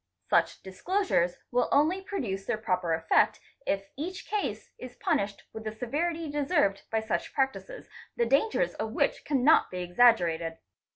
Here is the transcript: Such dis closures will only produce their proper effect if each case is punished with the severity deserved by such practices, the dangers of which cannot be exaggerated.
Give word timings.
Such 0.31 0.63
dis 0.63 0.81
closures 0.81 1.35
will 1.51 1.69
only 1.71 2.01
produce 2.01 2.45
their 2.47 2.57
proper 2.57 2.95
effect 2.95 3.39
if 3.67 3.91
each 3.95 4.25
case 4.27 4.71
is 4.79 4.95
punished 4.95 5.43
with 5.53 5.63
the 5.63 5.71
severity 5.71 6.27
deserved 6.27 6.81
by 6.89 7.01
such 7.01 7.35
practices, 7.35 7.87
the 8.17 8.25
dangers 8.25 8.73
of 8.73 8.93
which 8.93 9.23
cannot 9.25 9.69
be 9.69 9.83
exaggerated. 9.83 10.57